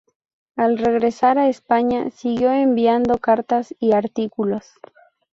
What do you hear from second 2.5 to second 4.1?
enviando cartas y